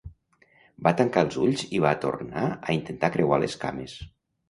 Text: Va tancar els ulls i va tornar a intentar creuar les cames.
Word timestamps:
Va 0.87 0.93
tancar 1.01 1.23
els 1.27 1.37
ulls 1.45 1.65
i 1.81 1.83
va 1.85 1.93
tornar 2.07 2.49
a 2.55 2.79
intentar 2.81 3.15
creuar 3.19 3.43
les 3.47 3.63
cames. 3.67 3.99